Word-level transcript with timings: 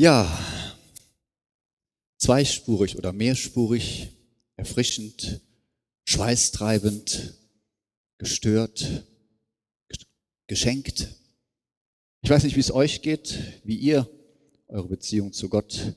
Ja, 0.00 0.28
zweispurig 2.18 2.96
oder 2.96 3.12
mehrspurig, 3.12 4.12
erfrischend, 4.54 5.40
schweißtreibend, 6.04 7.34
gestört, 8.16 9.04
geschenkt. 10.46 11.08
Ich 12.20 12.30
weiß 12.30 12.44
nicht, 12.44 12.54
wie 12.54 12.60
es 12.60 12.70
euch 12.70 13.02
geht, 13.02 13.60
wie 13.64 13.74
ihr 13.74 14.08
eure 14.68 14.86
Beziehung 14.86 15.32
zu 15.32 15.48
Gott 15.48 15.96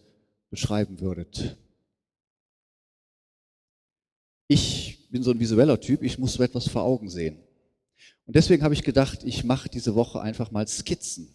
beschreiben 0.49 0.99
würdet. 0.99 1.57
Ich 4.47 5.09
bin 5.11 5.21
so 5.21 5.29
ein 5.29 5.39
visueller 5.39 5.79
Typ, 5.79 6.01
ich 6.01 6.17
muss 6.17 6.33
so 6.33 6.41
etwas 6.41 6.67
vor 6.67 6.81
Augen 6.81 7.07
sehen. 7.07 7.37
Und 8.25 8.35
deswegen 8.35 8.63
habe 8.63 8.73
ich 8.73 8.81
gedacht, 8.81 9.23
ich 9.25 9.43
mache 9.43 9.69
diese 9.69 9.93
Woche 9.93 10.21
einfach 10.21 10.49
mal 10.49 10.67
Skizzen. 10.67 11.31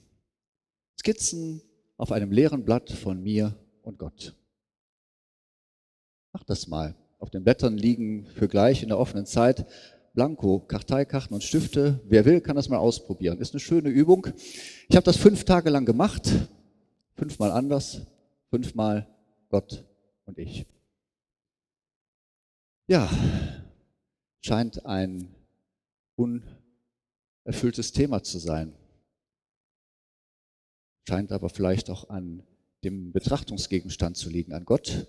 Skizzen 0.99 1.63
auf 1.97 2.13
einem 2.13 2.31
leeren 2.31 2.65
Blatt 2.65 2.91
von 2.91 3.23
mir 3.23 3.55
und 3.83 3.99
Gott. 3.99 4.35
Mach 6.33 6.45
das 6.45 6.67
mal. 6.67 6.95
Auf 7.19 7.31
den 7.31 7.45
Blättern 7.45 7.79
liegen 7.79 8.27
für 8.27 8.49
gleich 8.49 8.83
in 8.83 8.89
der 8.89 8.99
offenen 8.99 9.27
Zeit 9.27 9.67
Blanko, 10.13 10.61
Karteikarten 10.61 11.35
und 11.35 11.43
Stifte. 11.43 12.01
Wer 12.05 12.25
will, 12.25 12.41
kann 12.41 12.57
das 12.57 12.69
mal 12.69 12.79
ausprobieren. 12.79 13.39
Ist 13.39 13.53
eine 13.53 13.61
schöne 13.61 13.91
Übung. 13.91 14.27
Ich 14.89 14.97
habe 14.97 15.05
das 15.05 15.17
fünf 15.17 15.45
Tage 15.45 15.71
lang 15.71 15.85
gemacht. 15.85 16.31
Fünfmal 17.15 17.51
anders, 17.51 18.03
fünfmal 18.51 19.09
Gott 19.49 19.85
und 20.25 20.39
ich. 20.39 20.67
Ja, 22.87 23.11
scheint 24.41 24.87
ein 24.87 25.35
unerfülltes 26.17 27.93
Thema 27.93 28.23
zu 28.23 28.39
sein. 28.39 28.75
Scheint 31.09 31.31
aber 31.33 31.49
vielleicht 31.49 31.91
auch 31.91 32.11
an 32.11 32.43
dem 32.83 33.13
Betrachtungsgegenstand 33.13 34.17
zu 34.17 34.29
liegen, 34.29 34.53
an 34.53 34.65
Gott 34.65 35.07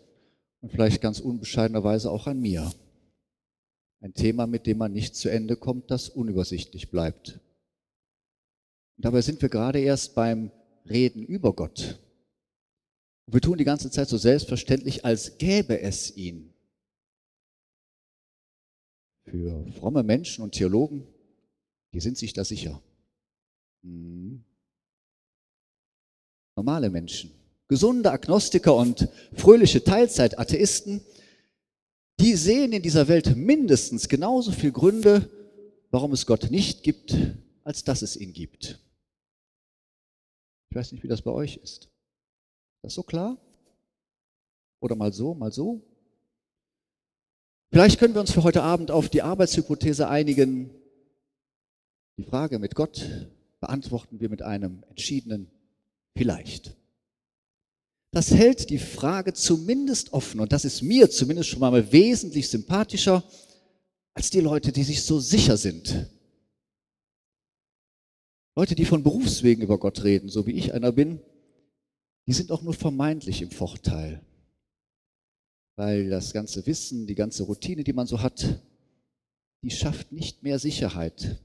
und 0.62 0.72
vielleicht 0.72 1.02
ganz 1.02 1.20
unbescheidenerweise 1.20 2.12
auch 2.12 2.28
an 2.28 2.40
mir. 2.40 2.72
Ein 4.00 4.14
Thema, 4.14 4.46
mit 4.46 4.68
dem 4.68 4.78
man 4.78 4.94
nicht 4.94 5.16
zu 5.16 5.30
Ende 5.30 5.56
kommt, 5.56 5.90
das 5.90 6.10
unübersichtlich 6.10 6.92
bleibt. 6.92 7.40
Und 8.98 9.06
dabei 9.06 9.22
sind 9.22 9.42
wir 9.42 9.50
gerade 9.50 9.80
erst 9.80 10.14
beim 10.14 10.52
Reden 10.88 11.24
über 11.24 11.54
Gott. 11.54 12.00
Und 13.26 13.34
wir 13.34 13.42
tun 13.42 13.58
die 13.58 13.64
ganze 13.64 13.90
Zeit 13.90 14.08
so 14.08 14.18
selbstverständlich, 14.18 15.04
als 15.04 15.38
gäbe 15.38 15.82
es 15.82 16.16
ihn. 16.16 16.54
Für 19.26 19.66
fromme 19.74 20.04
Menschen 20.04 20.44
und 20.44 20.54
Theologen, 20.54 21.06
die 21.94 22.00
sind 22.00 22.18
sich 22.18 22.34
da 22.34 22.46
sicher. 22.46 22.82
Hm. 23.84 24.27
Normale 26.58 26.90
Menschen, 26.90 27.32
gesunde 27.68 28.12
Agnostiker 28.12 28.76
und 28.76 29.08
fröhliche 29.34 29.84
Teilzeit-Atheisten, 29.84 31.02
die 32.20 32.34
sehen 32.34 32.74
in 32.74 32.82
dieser 32.82 33.08
Welt 33.08 33.36
mindestens 33.36 34.10
genauso 34.10 34.52
viele 34.52 34.72
Gründe, 34.72 35.30
warum 35.92 36.14
es 36.14 36.26
Gott 36.26 36.50
nicht 36.50 36.82
gibt, 36.82 37.16
als 37.64 37.84
dass 37.84 38.02
es 38.02 38.18
ihn 38.18 38.34
gibt. 38.34 38.80
Ich 40.72 40.76
weiß 40.76 40.94
nicht, 40.94 41.04
wie 41.04 41.08
das 41.08 41.22
bei 41.22 41.30
euch 41.30 41.58
ist. 41.58 41.84
Ist 41.84 41.92
das 42.82 42.94
so 42.96 43.04
klar? 43.04 43.38
Oder 44.80 44.96
mal 44.96 45.14
so, 45.14 45.36
mal 45.36 45.52
so? 45.52 45.84
Vielleicht 47.70 48.00
können 48.00 48.16
wir 48.16 48.22
uns 48.22 48.32
für 48.32 48.44
heute 48.44 48.64
Abend 48.64 48.90
auf 48.90 49.10
die 49.10 49.22
Arbeitshypothese 49.22 50.10
einigen. 50.10 50.72
Die 52.18 52.24
Frage 52.24 52.58
mit 52.58 52.74
Gott 52.74 53.30
beantworten 53.60 54.20
wir 54.20 54.30
mit 54.30 54.42
einem 54.42 54.84
entschiedenen 54.90 55.52
Vielleicht. 56.18 56.76
Das 58.12 58.32
hält 58.32 58.70
die 58.70 58.80
Frage 58.80 59.34
zumindest 59.34 60.14
offen 60.14 60.40
und 60.40 60.52
das 60.52 60.66
ist 60.66 60.82
mir 60.82 61.10
zumindest 61.10 61.50
schon 61.50 61.60
mal 61.60 61.92
wesentlich 61.92 62.50
sympathischer 62.50 63.24
als 64.14 64.32
die 64.32 64.40
Leute, 64.40 64.72
die 64.72 64.84
sich 64.84 65.04
so 65.04 65.20
sicher 65.20 65.58
sind. 65.58 66.10
Leute, 68.56 68.74
die 68.74 68.86
von 68.86 69.04
Berufswegen 69.04 69.64
über 69.64 69.78
Gott 69.78 70.04
reden, 70.04 70.30
so 70.30 70.48
wie 70.48 70.54
ich 70.54 70.74
einer 70.74 70.92
bin, 70.92 71.20
die 72.26 72.34
sind 72.34 72.52
auch 72.52 72.64
nur 72.64 72.74
vermeintlich 72.74 73.44
im 73.44 73.52
Vorteil. 73.52 74.26
Weil 75.76 76.10
das 76.10 76.34
ganze 76.34 76.66
Wissen, 76.66 77.06
die 77.06 77.14
ganze 77.14 77.44
Routine, 77.44 77.84
die 77.84 77.94
man 77.94 78.08
so 78.08 78.24
hat, 78.24 78.64
die 79.62 79.70
schafft 79.70 80.12
nicht 80.12 80.42
mehr 80.42 80.58
Sicherheit. 80.58 81.40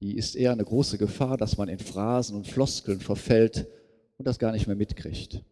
Die 0.00 0.16
ist 0.16 0.34
eher 0.34 0.52
eine 0.52 0.64
große 0.64 0.96
Gefahr, 0.98 1.36
dass 1.36 1.58
man 1.58 1.68
in 1.68 1.78
Phrasen 1.78 2.36
und 2.36 2.46
Floskeln 2.46 3.00
verfällt 3.00 3.66
und 4.16 4.24
das 4.24 4.38
gar 4.38 4.52
nicht 4.52 4.66
mehr 4.66 4.76
mitkriegt. 4.76 5.42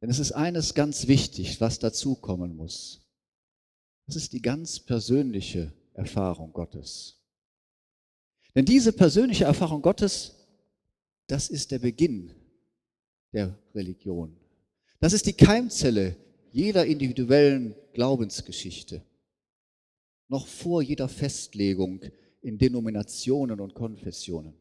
Denn 0.00 0.10
es 0.10 0.18
ist 0.18 0.32
eines 0.32 0.74
ganz 0.74 1.06
wichtig, 1.06 1.60
was 1.60 1.78
dazukommen 1.78 2.56
muss. 2.56 3.00
Das 4.06 4.16
ist 4.16 4.32
die 4.32 4.40
ganz 4.40 4.80
persönliche 4.80 5.72
Erfahrung 5.92 6.52
Gottes. 6.52 7.16
Denn 8.54 8.64
diese 8.64 8.92
persönliche 8.92 9.44
Erfahrung 9.44 9.82
Gottes, 9.82 10.34
das 11.26 11.48
ist 11.48 11.70
der 11.70 11.80
Beginn 11.80 12.34
der 13.32 13.58
Religion. 13.74 14.34
Das 15.00 15.12
ist 15.12 15.26
die 15.26 15.34
Keimzelle 15.34 16.16
jeder 16.52 16.86
individuellen 16.86 17.74
Glaubensgeschichte. 17.92 19.02
Noch 20.28 20.46
vor 20.46 20.82
jeder 20.82 21.08
Festlegung 21.08 22.00
in 22.40 22.58
Denominationen 22.58 23.60
und 23.60 23.74
Konfessionen. 23.74 24.54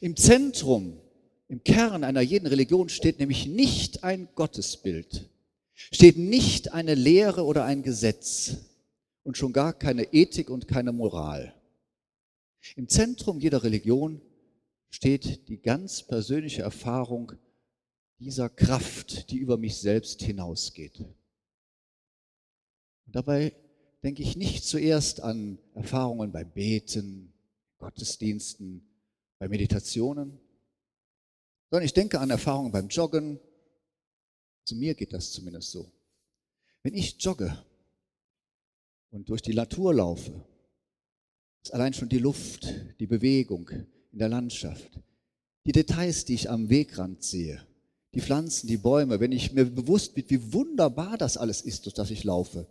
Im 0.00 0.16
Zentrum 0.16 1.00
im 1.48 1.62
Kern 1.62 2.04
einer 2.04 2.22
jeden 2.22 2.46
Religion 2.46 2.88
steht 2.88 3.18
nämlich 3.18 3.46
nicht 3.46 4.02
ein 4.02 4.28
Gottesbild, 4.34 5.28
steht 5.74 6.16
nicht 6.16 6.72
eine 6.72 6.94
Lehre 6.94 7.44
oder 7.44 7.64
ein 7.64 7.82
Gesetz 7.82 8.56
und 9.24 9.36
schon 9.36 9.52
gar 9.52 9.72
keine 9.72 10.12
Ethik 10.12 10.48
und 10.48 10.68
keine 10.68 10.92
Moral. 10.92 11.54
Im 12.76 12.88
Zentrum 12.88 13.40
jeder 13.40 13.62
Religion 13.62 14.22
steht 14.88 15.48
die 15.48 15.60
ganz 15.60 16.02
persönliche 16.02 16.62
Erfahrung 16.62 17.32
dieser 18.18 18.48
Kraft, 18.48 19.30
die 19.30 19.36
über 19.36 19.58
mich 19.58 19.76
selbst 19.76 20.22
hinausgeht. 20.22 21.00
Und 21.00 21.14
dabei 23.06 23.52
denke 24.04 24.22
ich 24.22 24.36
nicht 24.36 24.64
zuerst 24.64 25.22
an 25.22 25.58
Erfahrungen 25.74 26.30
beim 26.30 26.50
Beten, 26.50 27.32
Gottesdiensten, 27.78 28.86
bei 29.38 29.48
Meditationen, 29.48 30.38
sondern 31.70 31.86
ich 31.86 31.94
denke 31.94 32.20
an 32.20 32.28
Erfahrungen 32.28 32.70
beim 32.70 32.88
Joggen. 32.88 33.40
Zu 34.64 34.76
mir 34.76 34.94
geht 34.94 35.14
das 35.14 35.32
zumindest 35.32 35.70
so. 35.70 35.90
Wenn 36.82 36.92
ich 36.92 37.16
jogge 37.18 37.64
und 39.10 39.30
durch 39.30 39.40
die 39.40 39.54
Natur 39.54 39.94
laufe, 39.94 40.44
ist 41.62 41.72
allein 41.72 41.94
schon 41.94 42.10
die 42.10 42.18
Luft, 42.18 42.68
die 43.00 43.06
Bewegung 43.06 43.70
in 44.12 44.18
der 44.18 44.28
Landschaft, 44.28 45.00
die 45.64 45.72
Details, 45.72 46.26
die 46.26 46.34
ich 46.34 46.50
am 46.50 46.68
Wegrand 46.68 47.24
sehe, 47.24 47.66
die 48.12 48.20
Pflanzen, 48.20 48.66
die 48.66 48.76
Bäume, 48.76 49.18
wenn 49.18 49.32
ich 49.32 49.52
mir 49.52 49.64
bewusst 49.64 50.14
bin, 50.14 50.28
wie 50.28 50.52
wunderbar 50.52 51.16
das 51.16 51.38
alles 51.38 51.62
ist, 51.62 51.86
durch 51.86 51.94
das 51.94 52.10
ich 52.10 52.22
laufe. 52.24 52.66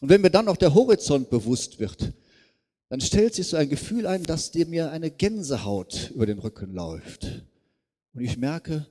Und 0.00 0.08
wenn 0.08 0.20
mir 0.20 0.30
dann 0.30 0.46
noch 0.46 0.56
der 0.56 0.74
Horizont 0.74 1.30
bewusst 1.30 1.78
wird, 1.78 2.12
dann 2.88 3.00
stellt 3.00 3.34
sich 3.34 3.48
so 3.48 3.56
ein 3.56 3.68
Gefühl 3.68 4.06
ein, 4.06 4.22
dass 4.22 4.50
dir 4.50 4.66
mir 4.66 4.90
eine 4.90 5.10
Gänsehaut 5.10 6.10
über 6.14 6.26
den 6.26 6.38
Rücken 6.38 6.72
läuft. 6.72 7.44
Und 8.14 8.22
ich 8.22 8.36
merke, 8.36 8.86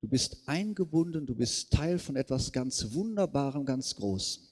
du 0.00 0.08
bist 0.08 0.38
eingebunden, 0.46 1.26
du 1.26 1.34
bist 1.34 1.72
Teil 1.72 1.98
von 1.98 2.16
etwas 2.16 2.52
ganz 2.52 2.92
Wunderbarem, 2.92 3.64
ganz 3.64 3.96
Großem. 3.96 4.44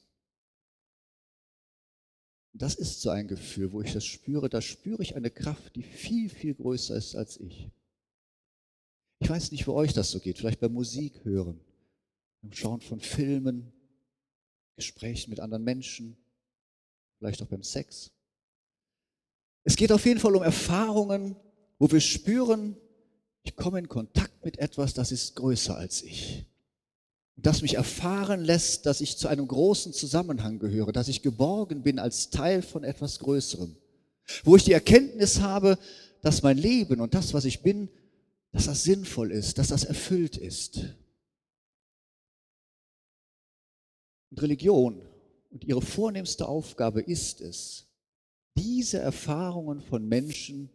Das 2.54 2.74
ist 2.74 3.00
so 3.00 3.10
ein 3.10 3.28
Gefühl, 3.28 3.72
wo 3.72 3.80
ich 3.80 3.92
das 3.92 4.04
spüre, 4.04 4.48
da 4.50 4.60
spüre 4.60 5.02
ich 5.02 5.16
eine 5.16 5.30
Kraft, 5.30 5.74
die 5.74 5.82
viel, 5.82 6.28
viel 6.28 6.54
größer 6.54 6.96
ist 6.96 7.14
als 7.14 7.40
ich. 7.40 7.70
Ich 9.20 9.30
weiß 9.30 9.52
nicht, 9.52 9.66
wo 9.66 9.72
euch 9.74 9.94
das 9.94 10.10
so 10.10 10.18
geht, 10.18 10.38
vielleicht 10.38 10.60
beim 10.60 10.74
Musik 10.74 11.24
hören, 11.24 11.60
beim 12.42 12.52
Schauen 12.52 12.80
von 12.80 13.00
Filmen, 13.00 13.72
Gesprächen 14.76 15.30
mit 15.30 15.40
anderen 15.40 15.64
Menschen, 15.64 16.16
vielleicht 17.18 17.42
auch 17.42 17.46
beim 17.46 17.62
Sex. 17.62 18.10
Es 19.64 19.76
geht 19.76 19.92
auf 19.92 20.04
jeden 20.04 20.20
Fall 20.20 20.34
um 20.34 20.42
Erfahrungen, 20.42 21.36
wo 21.78 21.90
wir 21.90 22.00
spüren, 22.00 22.76
ich 23.44 23.56
komme 23.56 23.78
in 23.78 23.88
Kontakt 23.88 24.44
mit 24.44 24.58
etwas, 24.58 24.94
das 24.94 25.12
ist 25.12 25.36
größer 25.36 25.76
als 25.76 26.02
ich. 26.02 26.46
Und 27.36 27.46
das 27.46 27.62
mich 27.62 27.74
erfahren 27.74 28.44
lässt, 28.44 28.86
dass 28.86 29.00
ich 29.00 29.16
zu 29.16 29.28
einem 29.28 29.48
großen 29.48 29.92
Zusammenhang 29.92 30.58
gehöre, 30.58 30.92
dass 30.92 31.08
ich 31.08 31.22
geborgen 31.22 31.82
bin 31.82 31.98
als 31.98 32.30
Teil 32.30 32.62
von 32.62 32.84
etwas 32.84 33.18
Größerem. 33.20 33.76
Wo 34.44 34.56
ich 34.56 34.64
die 34.64 34.72
Erkenntnis 34.72 35.40
habe, 35.40 35.78
dass 36.20 36.42
mein 36.42 36.58
Leben 36.58 37.00
und 37.00 37.14
das, 37.14 37.34
was 37.34 37.44
ich 37.44 37.62
bin, 37.62 37.88
dass 38.52 38.66
das 38.66 38.84
sinnvoll 38.84 39.32
ist, 39.32 39.58
dass 39.58 39.68
das 39.68 39.84
erfüllt 39.84 40.36
ist. 40.36 40.94
Und 44.32 44.40
Religion 44.40 45.02
und 45.50 45.62
ihre 45.64 45.82
vornehmste 45.82 46.48
Aufgabe 46.48 47.02
ist 47.02 47.42
es, 47.42 47.86
diese 48.56 48.98
Erfahrungen 48.98 49.82
von 49.82 50.08
Menschen 50.08 50.70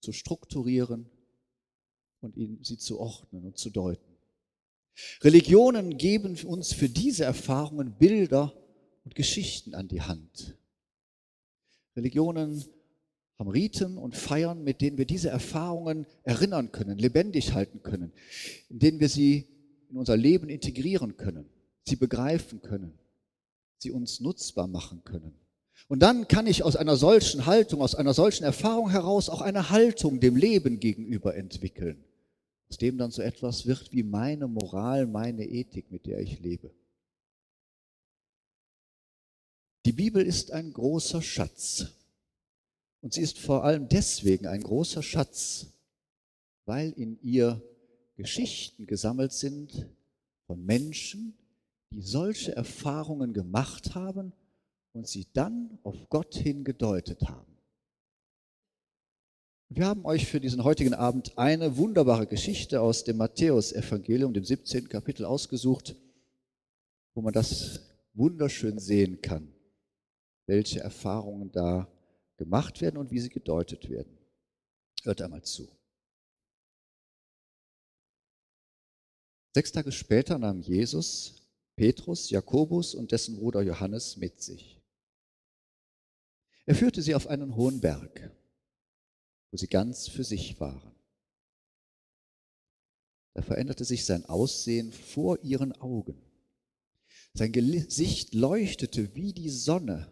zu 0.00 0.10
strukturieren 0.10 1.08
und 2.20 2.36
ihnen, 2.36 2.64
sie 2.64 2.78
zu 2.78 2.98
ordnen 2.98 3.46
und 3.46 3.58
zu 3.58 3.70
deuten. 3.70 4.16
Religionen 5.20 5.98
geben 5.98 6.36
uns 6.44 6.72
für 6.72 6.88
diese 6.88 7.22
Erfahrungen 7.22 7.92
Bilder 7.92 8.52
und 9.04 9.14
Geschichten 9.14 9.76
an 9.76 9.86
die 9.86 10.02
Hand. 10.02 10.58
Religionen 11.94 12.64
haben 13.38 13.50
Riten 13.50 13.98
und 13.98 14.16
Feiern, 14.16 14.64
mit 14.64 14.80
denen 14.80 14.98
wir 14.98 15.06
diese 15.06 15.28
Erfahrungen 15.28 16.06
erinnern 16.24 16.72
können, 16.72 16.98
lebendig 16.98 17.52
halten 17.52 17.84
können, 17.84 18.12
in 18.68 18.80
denen 18.80 18.98
wir 18.98 19.08
sie 19.08 19.46
in 19.90 19.96
unser 19.96 20.16
Leben 20.16 20.48
integrieren 20.48 21.16
können, 21.16 21.48
sie 21.86 21.96
begreifen 21.96 22.62
können, 22.62 22.98
sie 23.78 23.90
uns 23.90 24.20
nutzbar 24.20 24.66
machen 24.66 25.02
können. 25.04 25.34
Und 25.88 26.00
dann 26.00 26.28
kann 26.28 26.46
ich 26.46 26.62
aus 26.62 26.76
einer 26.76 26.96
solchen 26.96 27.46
Haltung, 27.46 27.80
aus 27.80 27.94
einer 27.94 28.14
solchen 28.14 28.44
Erfahrung 28.44 28.90
heraus 28.90 29.28
auch 29.28 29.40
eine 29.40 29.70
Haltung 29.70 30.20
dem 30.20 30.36
Leben 30.36 30.78
gegenüber 30.78 31.34
entwickeln 31.34 32.04
aus 32.70 32.78
dem 32.78 32.98
dann 32.98 33.10
so 33.10 33.20
etwas 33.20 33.66
wird 33.66 33.92
wie 33.92 34.04
meine 34.04 34.46
Moral, 34.46 35.06
meine 35.06 35.44
Ethik, 35.44 35.90
mit 35.90 36.06
der 36.06 36.20
ich 36.20 36.38
lebe. 36.38 36.72
Die 39.84 39.92
Bibel 39.92 40.24
ist 40.24 40.52
ein 40.52 40.72
großer 40.72 41.20
Schatz. 41.20 41.86
Und 43.00 43.14
sie 43.14 43.22
ist 43.22 43.38
vor 43.38 43.64
allem 43.64 43.88
deswegen 43.88 44.46
ein 44.46 44.62
großer 44.62 45.02
Schatz, 45.02 45.66
weil 46.64 46.92
in 46.92 47.20
ihr 47.22 47.60
Geschichten 48.14 48.86
gesammelt 48.86 49.32
sind 49.32 49.88
von 50.46 50.64
Menschen, 50.64 51.36
die 51.90 52.02
solche 52.02 52.54
Erfahrungen 52.54 53.32
gemacht 53.32 53.94
haben 53.94 54.32
und 54.92 55.08
sie 55.08 55.26
dann 55.32 55.78
auf 55.82 56.08
Gott 56.08 56.34
hin 56.34 56.64
gedeutet 56.64 57.28
haben. 57.28 57.56
Wir 59.72 59.86
haben 59.86 60.04
euch 60.04 60.26
für 60.26 60.40
diesen 60.40 60.64
heutigen 60.64 60.94
Abend 60.94 61.38
eine 61.38 61.76
wunderbare 61.76 62.26
Geschichte 62.26 62.80
aus 62.80 63.04
dem 63.04 63.18
Matthäusevangelium, 63.18 64.34
dem 64.34 64.44
17. 64.44 64.88
Kapitel, 64.88 65.24
ausgesucht, 65.24 65.94
wo 67.14 67.22
man 67.22 67.32
das 67.32 67.80
wunderschön 68.14 68.80
sehen 68.80 69.22
kann, 69.22 69.52
welche 70.46 70.80
Erfahrungen 70.80 71.52
da 71.52 71.88
gemacht 72.36 72.80
werden 72.80 72.96
und 72.96 73.12
wie 73.12 73.20
sie 73.20 73.28
gedeutet 73.28 73.88
werden. 73.88 74.18
Hört 75.04 75.22
einmal 75.22 75.42
zu. 75.42 75.68
Sechs 79.54 79.70
Tage 79.70 79.92
später 79.92 80.38
nahm 80.38 80.62
Jesus 80.62 81.39
Petrus, 81.80 82.28
Jakobus 82.28 82.94
und 82.94 83.10
dessen 83.10 83.36
Bruder 83.36 83.62
Johannes 83.62 84.18
mit 84.18 84.42
sich. 84.42 84.82
Er 86.66 86.74
führte 86.74 87.00
sie 87.00 87.14
auf 87.14 87.26
einen 87.26 87.56
hohen 87.56 87.80
Berg 87.80 88.30
wo 89.50 89.56
sie 89.56 89.66
ganz 89.66 90.08
für 90.08 90.24
sich 90.24 90.60
waren. 90.60 90.94
Da 93.34 93.42
veränderte 93.42 93.84
sich 93.84 94.04
sein 94.04 94.24
Aussehen 94.26 94.92
vor 94.92 95.42
ihren 95.42 95.72
Augen. 95.72 96.20
Sein 97.34 97.52
Gesicht 97.52 98.34
leuchtete 98.34 99.14
wie 99.14 99.32
die 99.32 99.50
Sonne. 99.50 100.10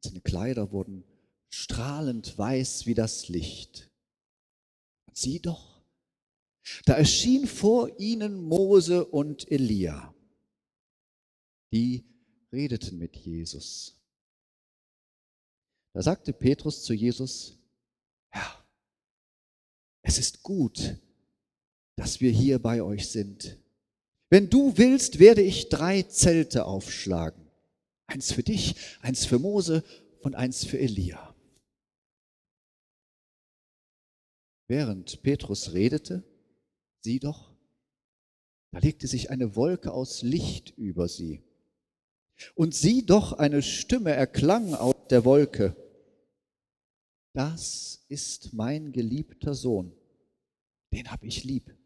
Seine 0.00 0.20
Kleider 0.20 0.72
wurden 0.72 1.04
strahlend 1.48 2.36
weiß 2.36 2.86
wie 2.86 2.94
das 2.94 3.28
Licht. 3.28 3.90
Sieh 5.12 5.40
doch, 5.40 5.75
da 6.84 6.94
erschien 6.94 7.46
vor 7.46 7.98
ihnen 7.98 8.42
Mose 8.42 9.04
und 9.04 9.50
Elia. 9.50 10.14
Die 11.72 12.04
redeten 12.52 12.98
mit 12.98 13.16
Jesus. 13.16 14.00
Da 15.92 16.02
sagte 16.02 16.32
Petrus 16.32 16.82
zu 16.82 16.92
Jesus, 16.92 17.58
Herr, 18.30 18.64
es 20.02 20.18
ist 20.18 20.42
gut, 20.42 20.96
dass 21.96 22.20
wir 22.20 22.30
hier 22.30 22.58
bei 22.58 22.82
euch 22.82 23.08
sind. 23.08 23.58
Wenn 24.28 24.50
du 24.50 24.76
willst, 24.76 25.18
werde 25.18 25.42
ich 25.42 25.68
drei 25.68 26.02
Zelte 26.02 26.66
aufschlagen. 26.66 27.50
Eins 28.06 28.32
für 28.32 28.42
dich, 28.42 28.76
eins 29.00 29.24
für 29.24 29.38
Mose 29.38 29.84
und 30.20 30.34
eins 30.34 30.64
für 30.64 30.78
Elia. 30.78 31.34
Während 34.68 35.22
Petrus 35.22 35.72
redete, 35.72 36.24
sieh 37.06 37.20
doch, 37.20 37.54
da 38.72 38.80
legte 38.80 39.06
sich 39.06 39.30
eine 39.30 39.56
Wolke 39.56 39.92
aus 39.92 40.22
Licht 40.22 40.70
über 40.76 41.08
sie. 41.08 41.42
Und 42.54 42.74
sieh 42.74 43.06
doch, 43.06 43.32
eine 43.32 43.62
Stimme 43.62 44.10
erklang 44.10 44.74
aus 44.74 44.94
der 45.08 45.24
Wolke 45.24 45.74
das 47.36 48.02
ist 48.08 48.54
mein 48.54 48.92
geliebter 48.92 49.52
Sohn, 49.52 49.92
den 50.94 51.10
habe 51.10 51.26
ich 51.26 51.44
lieb. 51.44 51.76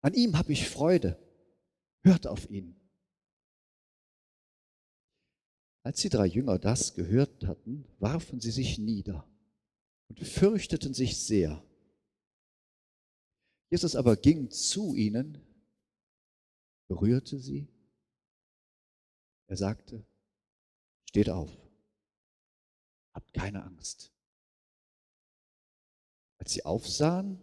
An 0.00 0.14
ihm 0.14 0.36
habe 0.36 0.52
ich 0.52 0.68
Freude. 0.68 1.16
Hört 2.02 2.26
auf 2.26 2.50
ihn. 2.50 2.74
Als 5.84 6.00
die 6.00 6.08
drei 6.08 6.26
Jünger 6.26 6.58
das 6.58 6.94
gehört 6.94 7.46
hatten, 7.46 7.86
warfen 8.00 8.40
sie 8.40 8.50
sich 8.50 8.76
nieder 8.78 9.24
und 10.08 10.18
fürchteten 10.18 10.92
sich 10.92 11.18
sehr. 11.18 11.64
Jesus 13.74 13.96
aber 13.96 14.14
ging 14.14 14.52
zu 14.52 14.94
ihnen, 14.94 15.44
berührte 16.86 17.40
sie. 17.40 17.66
Er 19.48 19.56
sagte, 19.56 20.06
steht 21.08 21.28
auf, 21.28 21.50
habt 23.12 23.34
keine 23.34 23.64
Angst. 23.64 24.12
Als 26.38 26.52
sie 26.52 26.64
aufsahen, 26.64 27.42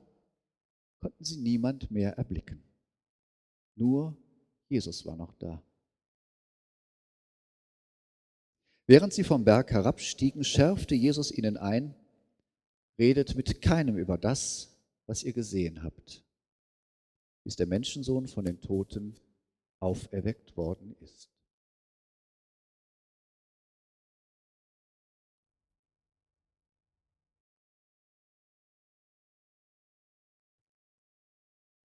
konnten 1.02 1.22
sie 1.26 1.36
niemand 1.36 1.92
mehr 1.92 2.14
erblicken. 2.14 2.64
Nur 3.76 4.16
Jesus 4.70 5.06
war 5.06 5.18
noch 5.18 5.34
da. 5.34 5.62
Während 8.88 9.12
sie 9.12 9.26
vom 9.26 9.44
Berg 9.44 9.72
herabstiegen, 9.72 10.46
schärfte 10.46 10.96
Jesus 10.96 11.30
ihnen 11.30 11.58
ein, 11.58 11.94
redet 12.98 13.36
mit 13.36 13.62
keinem 13.62 13.98
über 13.98 14.18
das, 14.18 14.71
was 15.12 15.24
ihr 15.24 15.34
gesehen 15.34 15.84
habt, 15.84 16.24
bis 17.44 17.58
der 17.58 17.68
Menschensohn 17.68 18.30
von 18.30 18.46
den 18.46 18.62
Toten 18.62 19.20
auferweckt 19.82 20.56
worden 20.56 20.96
ist. 21.02 21.30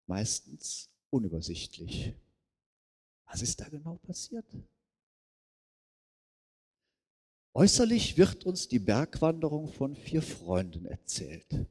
meistens 0.08 0.90
unübersichtlich. 1.08 2.12
Was 3.24 3.40
ist 3.40 3.58
da 3.60 3.68
genau 3.68 3.96
passiert? 3.98 4.44
Äußerlich 7.54 8.18
wird 8.18 8.44
uns 8.44 8.66
die 8.68 8.80
Bergwanderung 8.80 9.72
von 9.72 9.94
vier 9.94 10.20
Freunden 10.20 10.84
erzählt. 10.84 11.66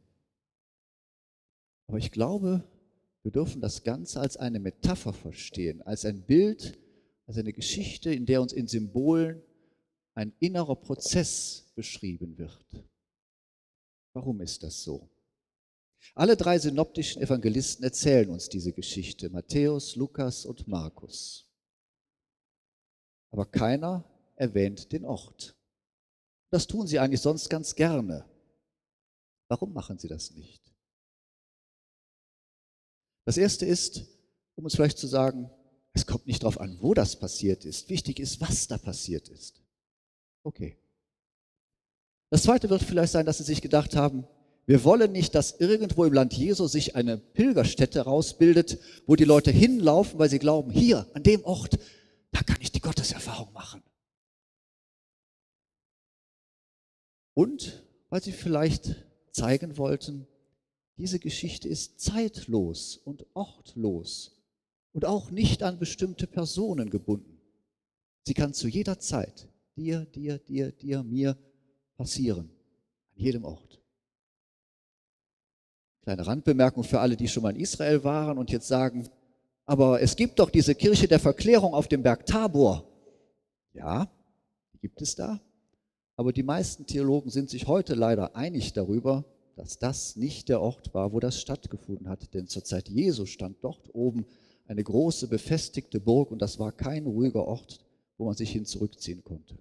Aber 1.92 1.98
ich 1.98 2.12
glaube, 2.12 2.64
wir 3.22 3.34
dürfen 3.34 3.60
das 3.60 3.84
Ganze 3.84 4.22
als 4.22 4.38
eine 4.38 4.62
Metapher 4.62 5.12
verstehen, 5.12 5.82
als 5.82 6.06
ein 6.06 6.26
Bild, 6.26 6.80
als 7.28 7.38
eine 7.38 7.52
Geschichte, 7.52 8.14
in 8.14 8.26
der 8.26 8.42
uns 8.42 8.54
in 8.54 8.66
Symbolen 8.66 9.44
ein 10.14 10.32
innerer 10.40 10.78
Prozess 10.78 11.70
beschrieben 11.76 12.38
wird. 12.38 12.66
Warum 14.14 14.40
ist 14.40 14.64
das 14.64 14.84
so? 14.84 15.10
Alle 16.16 16.38
drei 16.38 16.58
synoptischen 16.60 17.22
Evangelisten 17.22 17.84
erzählen 17.84 18.30
uns 18.30 18.48
diese 18.48 18.72
Geschichte, 18.72 19.30
Matthäus, 19.30 19.98
Lukas 19.98 20.46
und 20.46 20.70
Markus. 20.70 21.46
Aber 23.32 23.46
keiner 23.46 24.06
erwähnt 24.38 24.94
den 24.94 25.04
Ort. 25.04 25.58
Das 26.52 26.68
tun 26.68 26.88
sie 26.88 27.00
eigentlich 27.00 27.20
sonst 27.20 27.50
ganz 27.50 27.76
gerne. 27.76 28.24
Warum 29.50 29.74
machen 29.74 30.00
sie 30.00 30.08
das 30.08 30.32
nicht? 30.32 30.71
Das 33.26 33.38
Erste 33.38 33.66
ist, 33.66 34.06
um 34.56 34.64
uns 34.64 34.76
vielleicht 34.76 34.98
zu 34.98 35.08
sagen, 35.08 35.50
es 35.94 36.06
kommt 36.06 36.28
nicht 36.28 36.44
darauf 36.44 36.60
an, 36.60 36.78
wo 36.82 36.94
das 36.94 37.20
passiert 37.20 37.66
ist. 37.66 37.90
Wichtig 37.90 38.20
ist, 38.20 38.42
was 38.42 38.68
da 38.68 38.78
passiert 38.78 39.28
ist. 39.30 39.62
Okay. 40.44 40.78
Das 42.30 42.44
Zweite 42.44 42.70
wird 42.70 42.82
vielleicht 42.82 43.12
sein, 43.12 43.26
dass 43.26 43.40
sie 43.40 43.44
sich 43.44 43.62
gedacht 43.62 43.96
haben, 43.96 44.26
wir 44.66 44.84
wollen 44.84 45.12
nicht, 45.12 45.36
dass 45.36 45.60
irgendwo 45.60 46.06
im 46.06 46.14
Land 46.14 46.34
Jesu 46.34 46.68
sich 46.68 46.96
eine 46.96 47.18
Pilgerstätte 47.18 48.02
rausbildet, 48.02 48.80
wo 49.06 49.16
die 49.16 49.26
Leute 49.26 49.52
hinlaufen, 49.52 50.20
weil 50.20 50.30
sie 50.30 50.40
glauben, 50.40 50.72
hier, 50.72 51.08
an 51.14 51.24
dem 51.24 51.44
Ort, 51.44 51.78
da 52.32 52.42
kann 52.42 52.62
ich 52.62 52.72
die 52.72 52.80
Gotteserfahrung 52.80 53.52
machen. 53.52 53.84
Und 57.34 57.84
weil 58.10 58.22
sie 58.22 58.32
vielleicht 58.32 58.96
zeigen 59.32 59.78
wollten, 59.78 60.28
diese 61.02 61.18
Geschichte 61.18 61.68
ist 61.68 62.00
zeitlos 62.00 62.96
und 62.96 63.26
ortlos 63.34 64.40
und 64.94 65.04
auch 65.04 65.32
nicht 65.32 65.64
an 65.64 65.80
bestimmte 65.80 66.28
Personen 66.28 66.92
gebunden. 66.92 67.40
Sie 68.28 68.36
kann 68.36 68.54
zu 68.54 68.68
jeder 68.68 69.00
Zeit 69.00 69.48
dir, 69.76 70.06
dir, 70.06 70.38
dir, 70.38 70.72
dir, 70.72 71.02
mir 71.02 71.36
passieren, 71.98 72.52
an 73.16 73.20
jedem 73.24 73.46
Ort. 73.46 73.82
Kleine 76.04 76.28
Randbemerkung 76.28 76.84
für 76.84 77.00
alle, 77.00 77.18
die 77.18 77.28
schon 77.28 77.42
mal 77.42 77.56
in 77.56 77.62
Israel 77.62 78.04
waren 78.04 78.38
und 78.38 78.52
jetzt 78.52 78.68
sagen, 78.68 79.10
aber 79.66 80.04
es 80.04 80.16
gibt 80.16 80.38
doch 80.38 80.52
diese 80.52 80.76
Kirche 80.76 81.08
der 81.08 81.20
Verklärung 81.20 81.74
auf 81.74 81.88
dem 81.88 82.04
Berg 82.04 82.28
Tabor. 82.28 82.88
Ja, 83.74 84.08
gibt 84.82 85.02
es 85.02 85.16
da. 85.16 85.42
Aber 86.16 86.32
die 86.32 86.44
meisten 86.44 86.86
Theologen 86.86 87.32
sind 87.32 87.50
sich 87.50 87.66
heute 87.66 87.96
leider 87.96 88.36
einig 88.36 88.74
darüber, 88.74 89.26
dass 89.56 89.80
das 89.80 90.16
nicht 90.16 90.50
der 90.50 90.62
Ort 90.62 90.94
war, 90.94 91.14
wo 91.14 91.20
das 91.20 91.40
stattgefunden 91.40 92.10
hat. 92.10 92.34
Denn 92.34 92.48
zur 92.48 92.64
Zeit 92.64 92.90
Jesu 92.90 93.26
stand 93.26 93.58
dort 93.64 93.94
oben 93.94 94.26
eine 94.68 94.84
große 94.84 95.28
befestigte 95.28 96.00
Burg 96.00 96.32
und 96.32 96.42
das 96.42 96.60
war 96.60 96.72
kein 96.72 97.06
ruhiger 97.06 97.46
Ort, 97.46 97.80
wo 98.18 98.26
man 98.26 98.36
sich 98.36 98.52
hin 98.52 98.66
zurückziehen 98.66 99.24
konnte. 99.24 99.58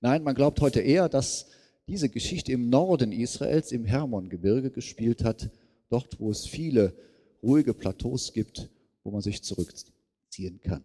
Nein, 0.00 0.22
man 0.22 0.34
glaubt 0.34 0.60
heute 0.60 0.80
eher, 0.80 1.08
dass 1.08 1.46
diese 1.86 2.08
Geschichte 2.08 2.52
im 2.52 2.68
Norden 2.68 3.12
Israels, 3.12 3.72
im 3.72 3.84
Hermongebirge 3.84 4.70
gespielt 4.70 5.24
hat, 5.24 5.50
dort, 5.88 6.20
wo 6.20 6.30
es 6.30 6.46
viele 6.46 6.94
ruhige 7.42 7.74
Plateaus 7.74 8.32
gibt, 8.32 8.68
wo 9.04 9.10
man 9.10 9.22
sich 9.22 9.42
zurückziehen 9.42 10.60
kann. 10.60 10.84